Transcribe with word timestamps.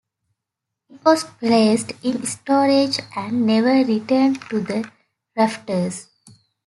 It 0.89 1.05
was 1.05 1.25
placed 1.25 1.91
in 2.03 2.25
storage 2.25 2.97
and 3.15 3.45
never 3.45 3.85
returned 3.85 4.41
to 4.49 4.59
the 4.59 4.91
rafters. 5.37 6.07